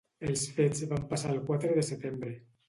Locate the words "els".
0.27-0.45